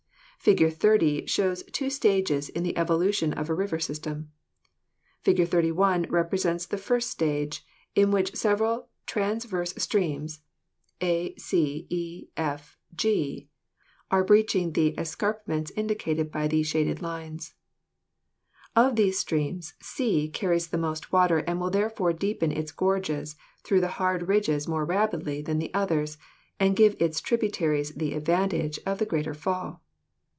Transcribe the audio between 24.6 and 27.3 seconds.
more rapidly than the others and give its